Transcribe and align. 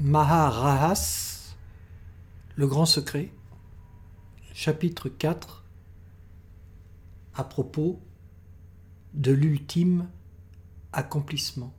Maharahas, 0.00 1.56
le 2.54 2.68
grand 2.68 2.86
secret, 2.86 3.32
chapitre 4.54 5.08
4, 5.08 5.64
à 7.34 7.42
propos 7.42 7.98
de 9.14 9.32
l'ultime 9.32 10.08
accomplissement. 10.92 11.74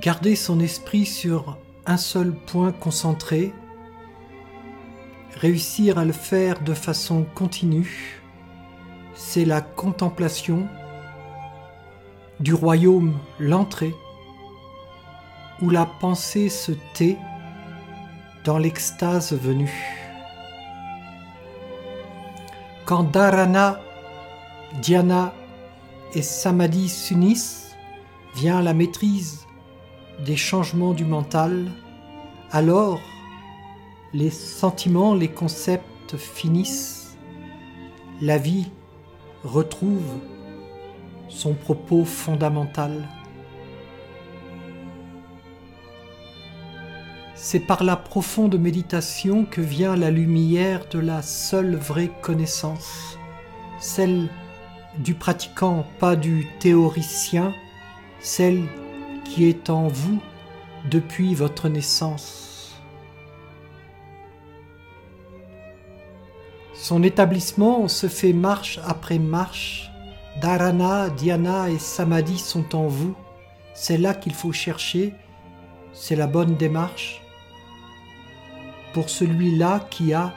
Garder 0.00 0.36
son 0.36 0.60
esprit 0.60 1.04
sur 1.04 1.58
un 1.84 1.98
seul 1.98 2.34
point 2.34 2.72
concentré, 2.72 3.52
réussir 5.36 5.98
à 5.98 6.06
le 6.06 6.12
faire 6.12 6.62
de 6.62 6.72
façon 6.72 7.26
continue, 7.34 8.23
c'est 9.14 9.44
la 9.44 9.60
contemplation 9.60 10.66
du 12.40 12.52
royaume, 12.52 13.18
l'entrée, 13.38 13.94
où 15.62 15.70
la 15.70 15.86
pensée 15.86 16.48
se 16.48 16.72
tait 16.94 17.16
dans 18.44 18.58
l'extase 18.58 19.32
venue. 19.32 19.72
Quand 22.84 23.04
Dharana, 23.04 23.80
Dhyana 24.82 25.32
et 26.12 26.22
Samadhi 26.22 26.88
s'unissent, 26.88 27.76
vient 28.34 28.60
la 28.60 28.74
maîtrise 28.74 29.46
des 30.24 30.36
changements 30.36 30.92
du 30.92 31.04
mental, 31.04 31.70
alors 32.50 33.00
les 34.12 34.30
sentiments, 34.30 35.14
les 35.14 35.28
concepts 35.28 36.16
finissent, 36.16 37.16
la 38.20 38.38
vie 38.38 38.70
retrouve 39.44 40.18
son 41.28 41.54
propos 41.54 42.04
fondamental. 42.04 43.08
C'est 47.34 47.60
par 47.60 47.84
la 47.84 47.96
profonde 47.96 48.58
méditation 48.58 49.44
que 49.44 49.60
vient 49.60 49.96
la 49.96 50.10
lumière 50.10 50.86
de 50.90 50.98
la 50.98 51.20
seule 51.20 51.76
vraie 51.76 52.10
connaissance, 52.22 53.18
celle 53.80 54.28
du 54.98 55.14
pratiquant, 55.14 55.84
pas 55.98 56.16
du 56.16 56.46
théoricien, 56.60 57.52
celle 58.20 58.62
qui 59.24 59.44
est 59.44 59.68
en 59.68 59.88
vous 59.88 60.20
depuis 60.90 61.34
votre 61.34 61.68
naissance. 61.68 62.53
Son 66.84 67.02
établissement 67.02 67.88
se 67.88 68.08
fait 68.08 68.34
marche 68.34 68.78
après 68.86 69.18
marche. 69.18 69.90
Dharana, 70.42 71.08
Dhyana 71.08 71.70
et 71.70 71.78
Samadhi 71.78 72.36
sont 72.36 72.76
en 72.76 72.88
vous. 72.88 73.16
C'est 73.72 73.96
là 73.96 74.12
qu'il 74.12 74.34
faut 74.34 74.52
chercher. 74.52 75.14
C'est 75.94 76.14
la 76.14 76.26
bonne 76.26 76.56
démarche. 76.56 77.22
Pour 78.92 79.08
celui-là 79.08 79.80
qui 79.88 80.12
a 80.12 80.34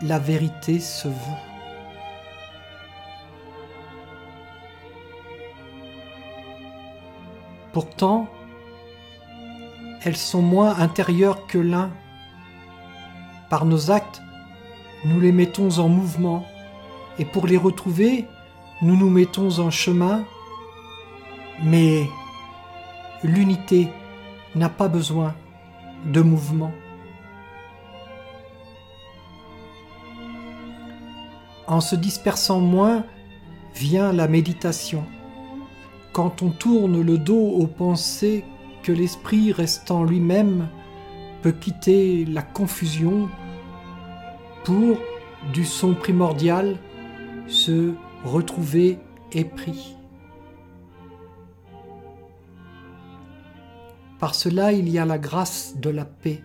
la 0.00 0.18
vérité 0.18 0.80
se 0.80 1.08
voue. 1.08 1.38
Pourtant, 7.74 8.26
elles 10.02 10.16
sont 10.16 10.40
moins 10.40 10.78
intérieures 10.78 11.46
que 11.46 11.58
l'un. 11.58 11.90
Par 13.50 13.66
nos 13.66 13.90
actes, 13.90 14.22
nous 15.04 15.20
les 15.20 15.32
mettons 15.32 15.78
en 15.78 15.88
mouvement, 15.88 16.46
et 17.18 17.24
pour 17.24 17.46
les 17.46 17.56
retrouver, 17.56 18.26
nous 18.82 18.96
nous 18.96 19.10
mettons 19.10 19.58
en 19.58 19.70
chemin, 19.70 20.24
mais 21.62 22.04
l'unité 23.22 23.88
n'a 24.54 24.68
pas 24.68 24.88
besoin 24.88 25.34
de 26.06 26.20
mouvement. 26.20 26.72
En 31.66 31.80
se 31.80 31.94
dispersant 31.94 32.60
moins 32.60 33.04
vient 33.74 34.12
la 34.12 34.26
méditation. 34.26 35.04
Quand 36.12 36.42
on 36.42 36.50
tourne 36.50 37.00
le 37.00 37.18
dos 37.18 37.48
aux 37.50 37.68
pensées 37.68 38.44
que 38.82 38.92
l'esprit 38.92 39.52
restant 39.52 40.02
lui-même 40.02 40.68
peut 41.42 41.52
quitter 41.52 42.24
la 42.24 42.42
confusion 42.42 43.28
pour, 44.64 44.98
du 45.52 45.64
son 45.64 45.94
primordial, 45.94 46.76
se 47.46 47.94
retrouver 48.24 48.98
épris. 49.32 49.96
Par 54.18 54.34
cela, 54.34 54.72
il 54.72 54.88
y 54.88 54.98
a 54.98 55.06
la 55.06 55.18
grâce 55.18 55.76
de 55.76 55.90
la 55.90 56.04
paix. 56.04 56.42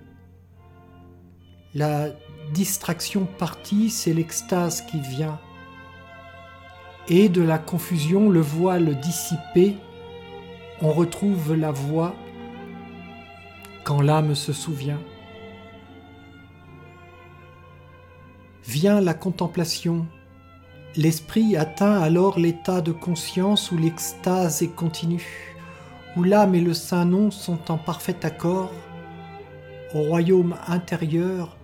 La 1.73 2.07
distraction 2.53 3.25
partie, 3.25 3.89
c'est 3.89 4.13
l'extase 4.13 4.81
qui 4.81 4.99
vient 4.99 5.39
et 7.07 7.29
de 7.29 7.41
la 7.41 7.57
confusion, 7.57 8.29
le 8.29 8.39
voile 8.39 8.99
dissipé, 8.99 9.75
on 10.81 10.91
retrouve 10.91 11.53
la 11.53 11.71
voix 11.71 12.15
quand 13.83 14.01
l'âme 14.01 14.33
se 14.33 14.53
souvient. 14.53 14.99
Vient 18.67 18.99
la 18.99 19.13
contemplation. 19.13 20.07
L'esprit 20.95 21.55
atteint 21.55 22.01
alors 22.01 22.39
l'état 22.39 22.81
de 22.81 22.91
conscience 22.91 23.71
où 23.71 23.77
l'extase 23.77 24.63
est 24.63 24.73
continue, 24.73 25.55
où 26.17 26.23
l'âme 26.23 26.55
et 26.55 26.61
le 26.61 26.73
Saint-Nom 26.73 27.29
sont 27.29 27.69
en 27.69 27.77
parfait 27.77 28.25
accord, 28.25 28.71
au 29.93 30.01
royaume 30.01 30.55
intérieur, 30.67 31.55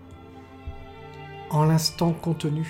en 1.49 1.65
l'instant 1.65 2.11
contenu. 2.11 2.67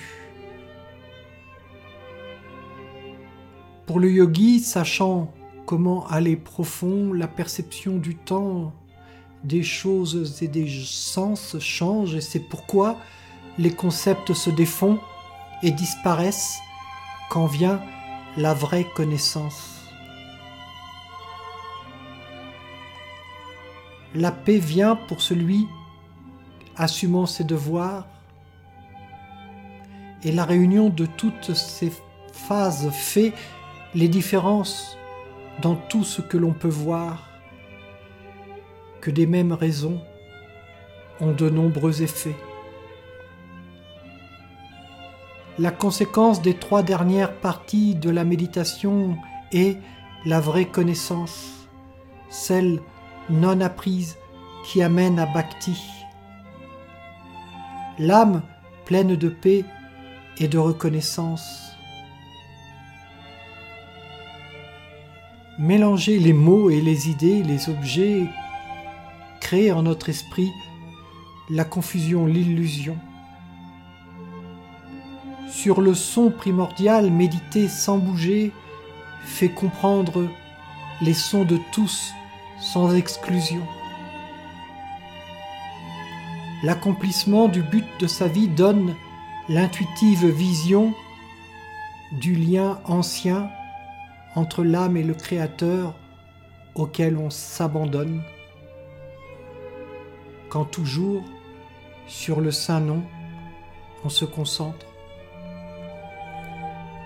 Pour 3.84 4.00
le 4.00 4.10
yogi, 4.10 4.60
sachant 4.60 5.30
comment 5.66 6.06
aller 6.06 6.36
profond, 6.36 7.12
la 7.12 7.28
perception 7.28 7.98
du 7.98 8.16
temps, 8.16 8.72
des 9.44 9.62
choses 9.62 10.42
et 10.42 10.48
des 10.48 10.68
sens 10.70 11.58
change 11.58 12.14
et 12.14 12.22
c'est 12.22 12.40
pourquoi 12.40 12.96
les 13.58 13.72
concepts 13.72 14.32
se 14.32 14.50
défont 14.50 14.98
et 15.62 15.70
disparaissent 15.70 16.60
quand 17.30 17.46
vient 17.46 17.80
la 18.36 18.54
vraie 18.54 18.86
connaissance. 18.94 19.80
La 24.14 24.30
paix 24.30 24.58
vient 24.58 24.96
pour 24.96 25.22
celui 25.22 25.66
assumant 26.76 27.26
ses 27.26 27.44
devoirs 27.44 28.06
et 30.22 30.32
la 30.32 30.44
réunion 30.44 30.88
de 30.88 31.06
toutes 31.06 31.54
ces 31.54 31.92
phases 32.32 32.90
fait 32.90 33.32
les 33.94 34.08
différences 34.08 34.96
dans 35.60 35.74
tout 35.74 36.04
ce 36.04 36.22
que 36.22 36.36
l'on 36.36 36.52
peut 36.52 36.68
voir, 36.68 37.28
que 39.00 39.10
des 39.10 39.26
mêmes 39.26 39.52
raisons 39.52 40.00
ont 41.20 41.32
de 41.32 41.50
nombreux 41.50 42.02
effets. 42.02 42.36
La 45.62 45.70
conséquence 45.70 46.42
des 46.42 46.54
trois 46.54 46.82
dernières 46.82 47.36
parties 47.36 47.94
de 47.94 48.10
la 48.10 48.24
méditation 48.24 49.16
est 49.52 49.78
la 50.26 50.40
vraie 50.40 50.64
connaissance, 50.64 51.68
celle 52.30 52.80
non 53.30 53.60
apprise 53.60 54.16
qui 54.64 54.82
amène 54.82 55.20
à 55.20 55.26
Bhakti. 55.26 55.80
L'âme 58.00 58.42
pleine 58.86 59.14
de 59.14 59.28
paix 59.28 59.64
et 60.38 60.48
de 60.48 60.58
reconnaissance 60.58 61.76
mélanger 65.60 66.18
les 66.18 66.32
mots 66.32 66.70
et 66.70 66.80
les 66.80 67.08
idées, 67.08 67.44
les 67.44 67.68
objets, 67.68 68.26
créer 69.40 69.70
en 69.70 69.84
notre 69.84 70.08
esprit 70.08 70.50
la 71.50 71.64
confusion, 71.64 72.26
l'illusion. 72.26 72.98
Sur 75.52 75.82
le 75.82 75.94
son 75.94 76.30
primordial, 76.30 77.10
méditer 77.10 77.68
sans 77.68 77.98
bouger 77.98 78.52
fait 79.22 79.50
comprendre 79.50 80.26
les 81.02 81.12
sons 81.12 81.44
de 81.44 81.58
tous 81.72 82.14
sans 82.58 82.94
exclusion. 82.94 83.60
L'accomplissement 86.62 87.48
du 87.48 87.62
but 87.62 87.84
de 88.00 88.06
sa 88.06 88.28
vie 88.28 88.48
donne 88.48 88.96
l'intuitive 89.50 90.26
vision 90.26 90.94
du 92.12 92.34
lien 92.34 92.80
ancien 92.86 93.50
entre 94.34 94.64
l'âme 94.64 94.96
et 94.96 95.04
le 95.04 95.14
Créateur 95.14 95.94
auquel 96.74 97.18
on 97.18 97.28
s'abandonne, 97.28 98.22
quand 100.48 100.64
toujours 100.64 101.22
sur 102.06 102.40
le 102.40 102.50
Saint-Nom 102.50 103.02
on 104.02 104.08
se 104.08 104.24
concentre. 104.24 104.91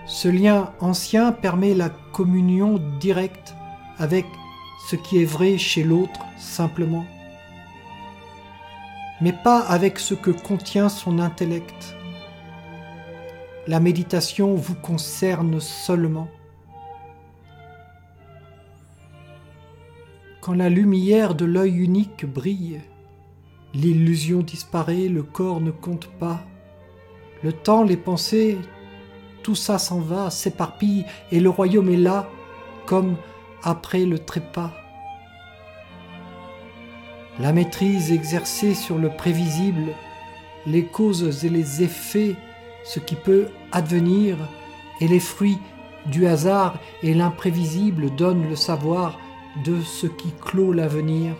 Ce 0.07 0.29
lien 0.29 0.71
ancien 0.79 1.33
permet 1.33 1.73
la 1.73 1.89
communion 1.89 2.79
directe 2.97 3.55
avec 3.97 4.25
ce 4.87 4.95
qui 4.95 5.21
est 5.21 5.25
vrai 5.25 5.57
chez 5.57 5.83
l'autre 5.83 6.21
simplement, 6.37 7.05
mais 9.19 9.33
pas 9.33 9.59
avec 9.59 9.99
ce 9.99 10.13
que 10.13 10.31
contient 10.31 10.87
son 10.87 11.19
intellect. 11.19 11.93
La 13.67 13.81
méditation 13.81 14.55
vous 14.55 14.75
concerne 14.75 15.59
seulement. 15.59 16.29
Quand 20.39 20.53
la 20.53 20.69
lumière 20.69 21.35
de 21.35 21.43
l'œil 21.43 21.75
unique 21.75 22.25
brille, 22.25 22.79
l'illusion 23.73 24.39
disparaît, 24.39 25.09
le 25.09 25.23
corps 25.23 25.59
ne 25.59 25.71
compte 25.71 26.07
pas. 26.17 26.45
Le 27.43 27.51
temps, 27.51 27.83
les 27.83 27.97
pensées, 27.97 28.57
tout 29.47 29.55
ça 29.55 29.77
s'en 29.77 30.01
va, 30.01 30.29
s'éparpille, 30.29 31.05
et 31.31 31.39
le 31.39 31.49
royaume 31.49 31.89
est 31.89 31.95
là, 31.95 32.27
comme 32.85 33.15
après 33.63 34.03
le 34.03 34.19
trépas. 34.19 34.73
La 37.39 37.53
maîtrise 37.53 38.11
exercée 38.11 38.73
sur 38.73 38.97
le 38.97 39.07
prévisible, 39.07 39.93
les 40.65 40.83
causes 40.83 41.45
et 41.45 41.49
les 41.49 41.81
effets, 41.81 42.35
ce 42.83 42.99
qui 42.99 43.15
peut 43.15 43.47
advenir, 43.71 44.35
et 44.99 45.07
les 45.07 45.21
fruits 45.21 45.59
du 46.07 46.27
hasard 46.27 46.77
et 47.01 47.13
l'imprévisible 47.13 48.13
donnent 48.15 48.49
le 48.49 48.57
savoir 48.57 49.17
de 49.63 49.79
ce 49.79 50.07
qui 50.07 50.33
clôt 50.41 50.73
l'avenir. 50.73 51.35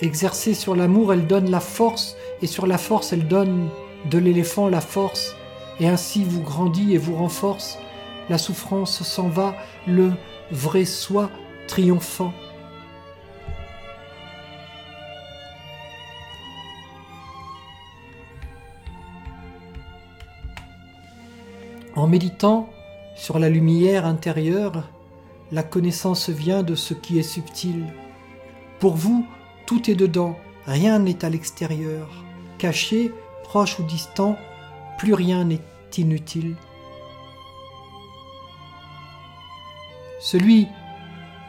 Exercée 0.00 0.52
sur 0.52 0.76
l'amour, 0.76 1.14
elle 1.14 1.26
donne 1.26 1.50
la 1.50 1.60
force, 1.60 2.18
et 2.42 2.46
sur 2.46 2.66
la 2.66 2.76
force, 2.76 3.14
elle 3.14 3.26
donne 3.26 3.70
de 4.10 4.18
l'éléphant 4.18 4.68
la 4.68 4.82
force, 4.82 5.34
et 5.80 5.88
ainsi 5.88 6.24
vous 6.24 6.42
grandit 6.42 6.94
et 6.94 6.98
vous 6.98 7.16
renforce. 7.16 7.78
La 8.28 8.38
souffrance 8.38 9.02
s'en 9.02 9.28
va, 9.28 9.54
le 9.86 10.12
vrai 10.50 10.84
soi 10.84 11.30
triomphant. 11.68 12.32
En 21.96 22.08
méditant 22.08 22.68
sur 23.14 23.38
la 23.38 23.48
lumière 23.48 24.04
intérieure, 24.04 24.88
la 25.52 25.62
connaissance 25.62 26.28
vient 26.28 26.64
de 26.64 26.74
ce 26.74 26.92
qui 26.92 27.18
est 27.18 27.22
subtil. 27.22 27.86
Pour 28.80 28.94
vous, 28.94 29.24
tout 29.66 29.88
est 29.88 29.94
dedans, 29.94 30.36
rien 30.66 30.98
n'est 30.98 31.24
à 31.24 31.30
l'extérieur. 31.30 32.08
Caché, 32.58 33.12
proche 33.44 33.78
ou 33.78 33.84
distant, 33.84 34.36
plus 34.98 35.14
rien 35.14 35.44
n'est 35.44 35.60
inutile. 35.96 36.56
Celui 40.20 40.68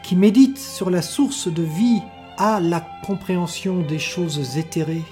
qui 0.03 0.15
médite 0.15 0.57
sur 0.57 0.89
la 0.89 1.01
source 1.01 1.47
de 1.47 1.63
vie 1.63 2.01
a 2.37 2.59
la 2.59 2.85
compréhension 3.05 3.79
des 3.79 3.99
choses 3.99 4.57
éthérées, 4.57 5.03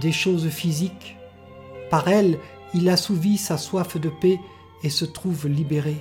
des 0.00 0.12
choses 0.12 0.48
physiques. 0.48 1.16
Par 1.90 2.08
elles, 2.08 2.38
il 2.74 2.88
assouvit 2.88 3.36
sa 3.36 3.58
soif 3.58 3.98
de 3.98 4.08
paix 4.08 4.40
et 4.82 4.90
se 4.90 5.04
trouve 5.04 5.46
libéré. 5.46 5.96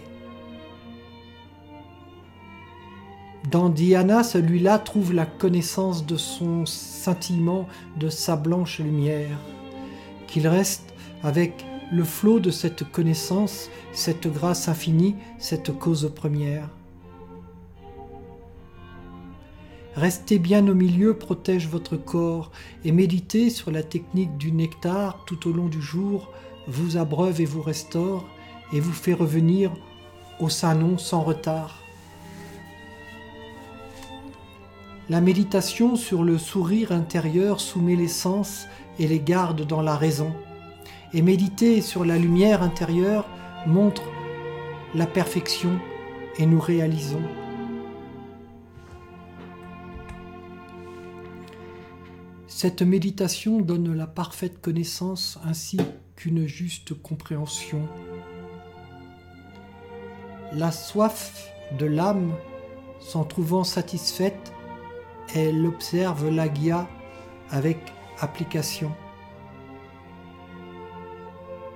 Dans 3.51 3.69
Diana, 3.69 4.23
celui-là 4.23 4.79
trouve 4.79 5.13
la 5.13 5.25
connaissance 5.25 6.05
de 6.05 6.17
son 6.17 6.65
scintillement, 6.65 7.67
de 7.97 8.09
sa 8.09 8.35
blanche 8.35 8.79
lumière, 8.79 9.37
qu'il 10.29 10.47
reste 10.47 10.93
avec 11.23 11.65
le 11.91 12.03
flot 12.03 12.39
de 12.39 12.51
cette 12.51 12.89
connaissance, 12.91 13.69
cette 13.91 14.27
grâce 14.27 14.67
infinie, 14.67 15.15
cette 15.37 15.77
cause 15.77 16.11
première. 16.15 16.69
Restez 19.95 20.39
bien 20.39 20.67
au 20.67 20.75
milieu, 20.75 21.17
protège 21.17 21.67
votre 21.67 21.97
corps, 21.97 22.51
et 22.85 22.91
méditez 22.91 23.49
sur 23.49 23.71
la 23.71 23.83
technique 23.83 24.37
du 24.37 24.51
nectar 24.51 25.25
tout 25.25 25.49
au 25.49 25.51
long 25.51 25.67
du 25.67 25.81
jour, 25.81 26.31
vous 26.67 26.95
abreuve 26.95 27.41
et 27.41 27.45
vous 27.45 27.61
restaure, 27.61 28.23
et 28.71 28.79
vous 28.79 28.93
fait 28.93 29.13
revenir 29.13 29.71
au 30.39 30.47
Saint-Nom 30.47 30.97
sans 30.97 31.21
retard. 31.21 31.83
La 35.09 35.21
méditation 35.21 35.95
sur 35.95 36.23
le 36.23 36.37
sourire 36.37 36.91
intérieur 36.91 37.59
soumet 37.59 37.95
les 37.95 38.07
sens 38.07 38.67
et 38.99 39.07
les 39.07 39.19
garde 39.19 39.65
dans 39.65 39.81
la 39.81 39.95
raison. 39.95 40.31
Et 41.13 41.23
méditer 41.23 41.81
sur 41.81 42.05
la 42.05 42.19
lumière 42.19 42.61
intérieure 42.61 43.27
montre 43.65 44.03
la 44.93 45.07
perfection 45.07 45.79
et 46.37 46.45
nous 46.45 46.59
réalisons. 46.59 47.23
Cette 52.45 52.83
méditation 52.83 53.61
donne 53.61 53.91
la 53.95 54.05
parfaite 54.05 54.61
connaissance 54.61 55.39
ainsi 55.43 55.79
qu'une 56.17 56.45
juste 56.45 56.93
compréhension. 56.93 57.81
La 60.53 60.71
soif 60.71 61.51
de 61.79 61.87
l'âme, 61.87 62.31
s'en 62.99 63.23
trouvant 63.23 63.63
satisfaite, 63.63 64.53
elle 65.35 65.65
observe 65.65 66.29
l'agia 66.29 66.87
avec 67.51 67.77
application. 68.19 68.91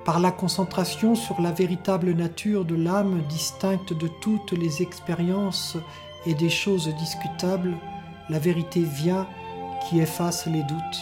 Par 0.05 0.19
la 0.19 0.31
concentration 0.31 1.15
sur 1.15 1.39
la 1.39 1.51
véritable 1.51 2.11
nature 2.11 2.65
de 2.65 2.75
l'âme 2.75 3.21
distincte 3.29 3.93
de 3.93 4.09
toutes 4.21 4.51
les 4.51 4.81
expériences 4.81 5.77
et 6.25 6.33
des 6.33 6.49
choses 6.49 6.89
discutables, 6.95 7.77
la 8.29 8.39
vérité 8.39 8.81
vient 8.81 9.27
qui 9.87 9.99
efface 9.99 10.45
les 10.45 10.63
doutes. 10.63 11.01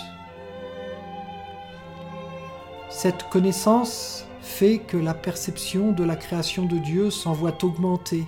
Cette 2.89 3.29
connaissance 3.29 4.25
fait 4.41 4.79
que 4.79 4.97
la 4.97 5.13
perception 5.13 5.91
de 5.91 6.03
la 6.03 6.15
création 6.15 6.65
de 6.65 6.77
Dieu 6.77 7.09
s'en 7.09 7.33
voit 7.33 7.63
augmenter. 7.63 8.25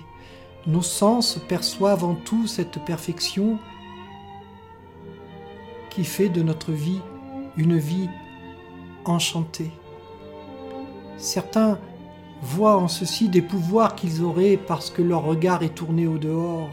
Nos 0.66 0.82
sens 0.82 1.38
perçoivent 1.48 2.04
en 2.04 2.14
tout 2.14 2.46
cette 2.46 2.84
perfection 2.84 3.58
qui 5.94 6.04
fait 6.04 6.28
de 6.28 6.42
notre 6.42 6.72
vie 6.72 7.00
une 7.56 7.76
vie 7.76 8.08
enchantée. 9.04 9.70
Certains 11.18 11.78
voient 12.42 12.76
en 12.76 12.88
ceci 12.88 13.28
des 13.28 13.42
pouvoirs 13.42 13.94
qu'ils 13.94 14.22
auraient 14.22 14.56
parce 14.56 14.90
que 14.90 15.02
leur 15.02 15.22
regard 15.22 15.62
est 15.62 15.74
tourné 15.74 16.06
au 16.06 16.18
dehors. 16.18 16.70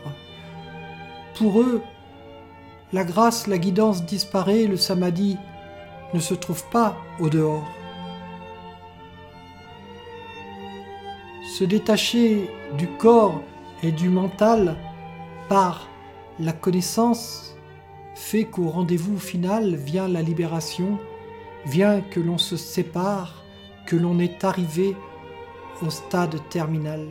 Pour 1.37 1.61
eux, 1.61 1.81
la 2.93 3.03
grâce, 3.03 3.47
la 3.47 3.57
guidance 3.57 4.05
disparaît, 4.05 4.65
le 4.65 4.75
samadhi 4.77 5.37
ne 6.13 6.19
se 6.19 6.33
trouve 6.33 6.63
pas 6.69 6.97
au 7.19 7.29
dehors. 7.29 7.67
Se 11.57 11.63
détacher 11.63 12.49
du 12.77 12.87
corps 12.87 13.39
et 13.83 13.91
du 13.91 14.09
mental 14.09 14.75
par 15.47 15.87
la 16.39 16.53
connaissance 16.53 17.55
fait 18.15 18.45
qu'au 18.45 18.69
rendez-vous 18.69 19.17
final 19.17 19.75
vient 19.75 20.07
la 20.07 20.21
libération, 20.21 20.99
vient 21.65 22.01
que 22.01 22.19
l'on 22.19 22.37
se 22.37 22.57
sépare, 22.57 23.43
que 23.85 23.95
l'on 23.95 24.19
est 24.19 24.43
arrivé 24.43 24.95
au 25.81 25.89
stade 25.89 26.37
terminal. 26.49 27.07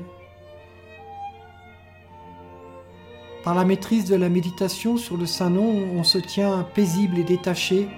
Par 3.42 3.54
la 3.54 3.64
maîtrise 3.64 4.04
de 4.04 4.16
la 4.16 4.28
méditation 4.28 4.98
sur 4.98 5.16
le 5.16 5.24
Saint-Nom, 5.24 5.88
on 5.96 6.04
se 6.04 6.18
tient 6.18 6.62
paisible 6.74 7.18
et 7.18 7.24
détaché, 7.24 7.88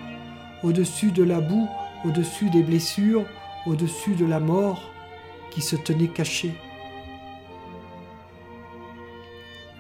au-dessus 0.63 1.11
de 1.11 1.25
la 1.25 1.41
boue, 1.41 1.69
au-dessus 2.05 2.49
des 2.51 2.63
blessures, 2.63 3.25
au-dessus 3.67 4.15
de 4.15 4.25
la 4.25 4.39
mort 4.39 4.91
qui 5.51 5.61
se 5.61 5.77
tenait 5.77 6.09
cachée. 6.09 6.55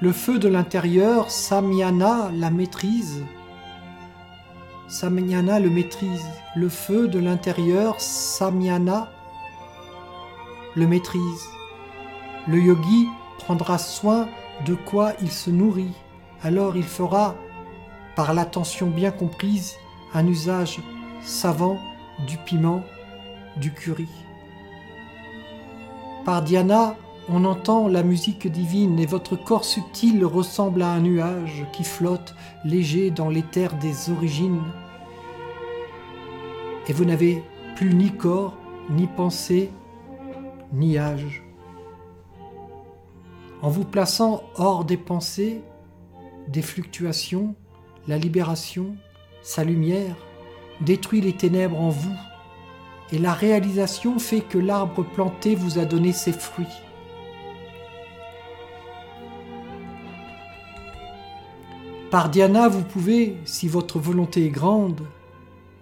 Le 0.03 0.11
feu 0.11 0.41
de 0.41 0.49
l'intérieur, 0.49 1.31
Samyana 1.31 2.33
la 2.35 2.51
maîtrise. 2.51 3.23
Samyana 4.89 5.61
le 5.61 5.71
maîtrise. 5.71 6.27
Le 6.57 6.69
feu 6.69 7.07
de 7.07 7.21
l'intérieur, 7.21 8.01
Samyana 8.01 9.13
le 10.75 10.89
maîtrise. 10.89 11.45
Le 12.49 12.59
yogi 12.59 13.07
prendra 13.39 13.79
soin 13.79 14.27
de 14.67 14.75
quoi 14.75 15.13
il 15.23 15.31
se 15.31 15.51
nourrit. 15.51 15.95
Alors 16.43 16.77
il 16.77 16.83
fera, 16.83 17.37
par 18.17 18.35
l'attention 18.35 18.89
bien 18.89 19.13
comprise, 19.13 19.77
un 20.15 20.27
usage 20.27 20.81
savant 21.23 21.79
du 22.27 22.39
piment, 22.39 22.83
du 23.57 23.73
curry. 23.73 24.09
Par 26.25 26.43
Dhyana, 26.43 26.97
on 27.29 27.45
entend 27.45 27.89
la 27.89 28.03
musique 28.03 28.51
divine 28.51 28.99
et 28.99 29.07
votre 29.07 29.37
corps 29.37 29.65
subtil 29.65 30.25
ressemble 30.25 30.83
à 30.83 30.93
un 30.93 31.01
nuage 31.01 31.67
qui 31.73 31.85
flotte 31.85 32.35
léger 32.65 33.11
dans 33.11 33.29
l'éther 33.29 33.75
des 33.77 34.11
origines. 34.11 34.63
Et 36.89 36.93
vous 36.93 37.05
n'avez 37.05 37.43
plus 37.77 37.95
ni 37.95 38.11
corps 38.11 38.57
ni 38.91 39.07
pensée, 39.07 39.71
ni 40.73 40.99
âge. 40.99 41.43
En 43.63 43.71
vous 43.71 43.85
plaçant 43.85 44.43
hors 44.57 44.85
des 44.85 44.97
pensées, 44.97 45.63
des 46.49 46.63
fluctuations, 46.63 47.55
la 48.09 48.19
libération, 48.19 48.97
sa 49.43 49.63
lumière, 49.63 50.17
détruit 50.81 51.21
les 51.21 51.35
ténèbres 51.35 51.81
en 51.81 51.91
vous, 51.91 52.17
et 53.13 53.19
la 53.19 53.33
réalisation 53.33 54.19
fait 54.19 54.41
que 54.41 54.59
l'arbre 54.59 55.05
planté 55.05 55.55
vous 55.55 55.79
a 55.79 55.85
donné 55.85 56.13
ses 56.13 56.33
fruits. 56.33 56.67
Par 62.13 62.29
Diana, 62.29 62.69
vous 62.69 62.83
pouvez, 62.83 63.39
si 63.47 63.69
votre 63.69 63.99
volonté 63.99 64.45
est 64.45 64.51
grande, 64.51 65.01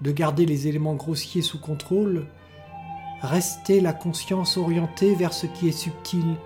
de 0.00 0.12
garder 0.12 0.46
les 0.46 0.68
éléments 0.68 0.94
grossiers 0.94 1.42
sous 1.42 1.58
contrôle, 1.60 2.28
rester 3.20 3.80
la 3.80 3.92
conscience 3.92 4.56
orientée 4.56 5.16
vers 5.16 5.32
ce 5.32 5.46
qui 5.46 5.66
est 5.66 5.72
subtil 5.72 6.36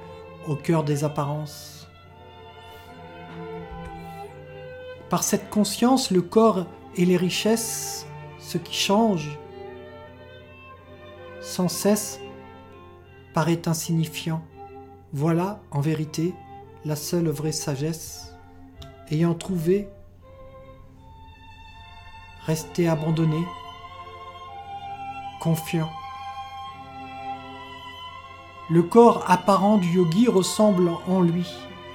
au 0.48 0.56
cœur 0.56 0.84
des 0.84 1.04
apparences. 1.04 1.86
Par 5.10 5.22
cette 5.22 5.50
conscience, 5.50 6.10
le 6.10 6.22
corps 6.22 6.64
et 6.96 7.04
les 7.04 7.18
richesses, 7.18 8.06
ce 8.38 8.56
qui 8.56 8.74
change, 8.74 9.38
sans 11.42 11.68
cesse, 11.68 12.20
paraît 13.34 13.68
insignifiant. 13.68 14.42
Voilà, 15.12 15.60
en 15.70 15.82
vérité, 15.82 16.32
la 16.86 16.96
seule 16.96 17.28
vraie 17.28 17.52
sagesse 17.52 18.33
ayant 19.14 19.34
trouvé, 19.34 19.88
resté 22.46 22.88
abandonné, 22.88 23.42
confiant. 25.40 25.90
Le 28.70 28.82
corps 28.82 29.24
apparent 29.28 29.78
du 29.78 29.88
yogi 29.88 30.26
ressemble 30.26 30.90
en 31.06 31.20
lui, 31.20 31.46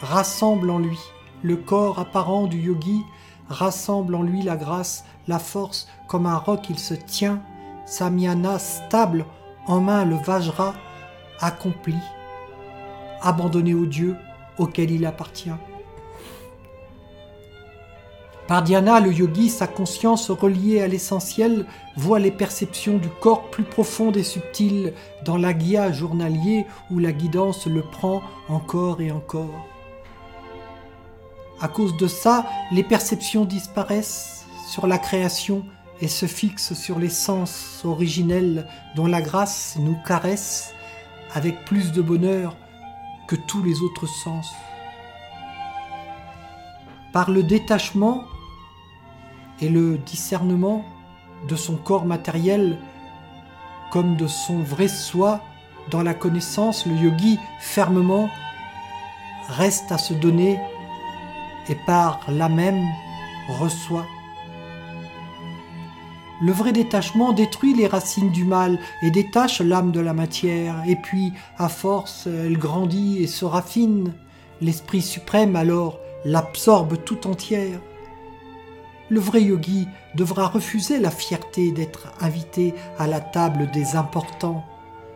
rassemble 0.01 0.69
en 0.69 0.79
lui. 0.79 0.99
Le 1.43 1.57
corps 1.57 1.99
apparent 1.99 2.47
du 2.47 2.59
yogi 2.59 3.03
rassemble 3.49 4.15
en 4.15 4.23
lui 4.23 4.41
la 4.41 4.55
grâce, 4.55 5.05
la 5.27 5.39
force, 5.39 5.88
comme 6.07 6.25
un 6.25 6.38
roc 6.38 6.69
il 6.69 6.79
se 6.79 6.93
tient, 6.93 7.41
Samyana 7.85 8.59
stable, 8.59 9.25
en 9.67 9.81
main 9.81 10.05
le 10.05 10.15
Vajra 10.15 10.73
accompli, 11.41 11.97
abandonné 13.21 13.73
au 13.73 13.85
Dieu 13.85 14.15
auquel 14.57 14.91
il 14.91 15.05
appartient. 15.05 15.51
Par 18.49 18.63
dhyana, 18.63 18.99
le 18.99 19.13
yogi, 19.13 19.47
sa 19.47 19.67
conscience 19.67 20.31
reliée 20.31 20.81
à 20.81 20.87
l'essentiel, 20.87 21.67
voit 21.95 22.17
les 22.17 22.31
perceptions 22.31 22.97
du 22.97 23.07
corps 23.07 23.51
plus 23.51 23.63
profondes 23.63 24.17
et 24.17 24.23
subtiles 24.23 24.95
dans 25.23 25.37
la 25.37 25.53
guia 25.53 25.91
journalier 25.91 26.65
où 26.89 26.97
la 26.97 27.11
guidance 27.11 27.67
le 27.67 27.83
prend 27.83 28.23
encore 28.47 29.01
et 29.01 29.11
encore. 29.11 29.67
À 31.61 31.67
cause 31.67 31.95
de 31.97 32.07
ça, 32.07 32.47
les 32.71 32.81
perceptions 32.81 33.45
disparaissent 33.45 34.47
sur 34.67 34.87
la 34.87 34.97
création 34.97 35.63
et 36.01 36.07
se 36.07 36.25
fixent 36.25 36.73
sur 36.73 36.97
l'essence 36.97 37.81
originelle 37.85 38.67
dont 38.95 39.05
la 39.05 39.21
grâce 39.21 39.77
nous 39.79 39.97
caresse 40.07 40.73
avec 41.35 41.65
plus 41.65 41.91
de 41.91 42.01
bonheur 42.01 42.57
que 43.27 43.35
tous 43.35 43.61
les 43.61 43.83
autres 43.83 44.07
sens. 44.07 44.51
Par 47.13 47.29
le 47.29 47.43
détachement, 47.43 48.23
et 49.61 49.69
le 49.69 49.97
discernement 49.97 50.83
de 51.47 51.55
son 51.55 51.75
corps 51.75 52.05
matériel 52.05 52.77
comme 53.91 54.15
de 54.17 54.27
son 54.27 54.59
vrai 54.59 54.87
soi 54.87 55.41
dans 55.89 56.03
la 56.03 56.13
connaissance, 56.13 56.85
le 56.85 56.95
yogi 56.95 57.39
fermement 57.59 58.29
reste 59.47 59.91
à 59.91 59.97
se 59.97 60.13
donner 60.13 60.59
et 61.67 61.75
par 61.87 62.19
là 62.29 62.49
même 62.49 62.83
reçoit. 63.59 64.05
Le 66.41 66.51
vrai 66.51 66.71
détachement 66.71 67.33
détruit 67.33 67.73
les 67.73 67.87
racines 67.87 68.31
du 68.31 68.45
mal 68.45 68.79
et 69.01 69.11
détache 69.11 69.59
l'âme 69.59 69.91
de 69.91 69.99
la 69.99 70.13
matière, 70.13 70.81
et 70.87 70.95
puis, 70.95 71.33
à 71.57 71.67
force, 71.67 72.27
elle 72.27 72.57
grandit 72.57 73.21
et 73.21 73.27
se 73.27 73.43
raffine. 73.43 74.13
L'Esprit 74.61 75.01
suprême 75.01 75.55
alors 75.55 75.99
l'absorbe 76.23 77.03
tout 77.03 77.27
entière 77.27 77.79
le 79.09 79.19
vrai 79.19 79.41
yogi 79.41 79.87
devra 80.15 80.47
refuser 80.47 80.99
la 80.99 81.11
fierté 81.11 81.71
d'être 81.71 82.13
invité 82.21 82.73
à 82.97 83.07
la 83.07 83.19
table 83.19 83.69
des 83.71 83.95
importants, 83.95 84.63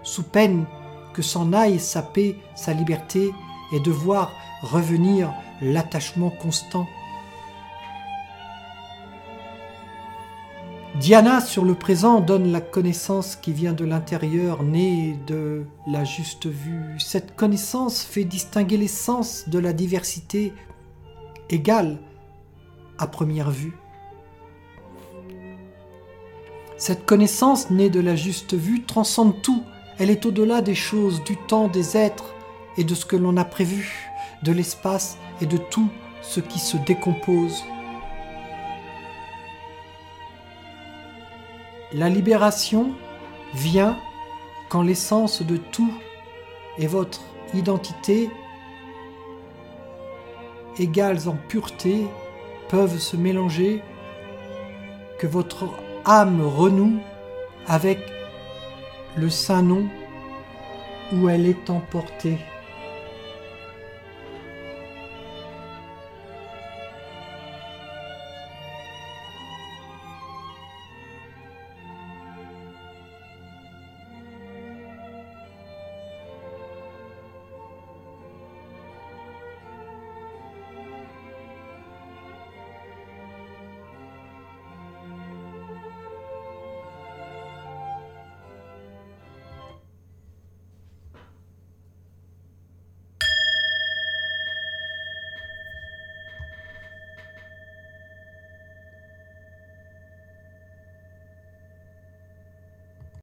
sous 0.02 0.24
peine 0.24 0.66
que 1.14 1.22
s'en 1.22 1.54
aille 1.54 1.80
sa 1.80 2.02
paix, 2.02 2.36
sa 2.56 2.74
liberté, 2.74 3.32
et 3.72 3.80
de 3.80 3.92
voir 3.92 4.32
revenir 4.62 5.34
l'attachement 5.62 6.30
constant. 6.30 6.88
Diana 11.00 11.42
sur 11.42 11.66
le 11.66 11.74
présent 11.74 12.20
donne 12.20 12.52
la 12.52 12.62
connaissance 12.62 13.36
qui 13.36 13.52
vient 13.52 13.74
de 13.74 13.84
l'intérieur, 13.84 14.62
née 14.62 15.18
de 15.26 15.66
la 15.88 16.04
juste 16.04 16.46
vue. 16.46 17.00
Cette 17.00 17.36
connaissance 17.36 18.04
fait 18.04 18.26
distinguer 18.26 18.78
l'essence 18.78 19.50
de 19.50 19.58
la 19.58 19.74
diversité 19.74 20.54
égale 21.50 21.98
à 23.00 23.08
première 23.08 23.50
vue. 23.50 23.74
Cette 26.86 27.06
connaissance 27.06 27.70
née 27.70 27.90
de 27.90 28.02
la 28.02 28.18
juste 28.18 28.56
vue 28.56 28.84
transcende 28.84 29.42
tout. 29.42 29.64
Elle 30.00 30.10
est 30.10 30.26
au-delà 30.26 30.62
des 30.62 30.76
choses, 30.76 31.24
du 31.24 31.38
temps, 31.38 31.70
des 31.70 31.96
êtres 31.96 32.36
et 32.76 32.84
de 32.84 32.94
ce 32.94 33.06
que 33.06 33.16
l'on 33.16 33.38
a 33.38 33.46
prévu, 33.46 34.10
de 34.44 34.52
l'espace 34.52 35.18
et 35.40 35.46
de 35.46 35.56
tout 35.56 35.88
ce 36.22 36.42
qui 36.42 36.60
se 36.60 36.76
décompose. 36.76 37.64
La 41.94 42.10
libération 42.10 42.92
vient 43.54 43.98
quand 44.68 44.82
l'essence 44.82 45.42
de 45.42 45.56
tout 45.56 45.94
et 46.78 46.88
votre 46.88 47.22
identité 47.54 48.30
égales 50.78 51.30
en 51.30 51.38
pureté 51.48 52.06
peuvent 52.68 53.00
se 53.00 53.16
mélanger, 53.16 53.82
que 55.18 55.28
votre 55.28 55.70
âme 56.06 56.42
renoue 56.46 57.00
avec 57.68 58.00
le 59.16 59.30
Saint-Nom 59.30 59.88
où 61.14 61.30
elle 61.30 61.46
est 61.46 61.70
emportée. 61.70 62.40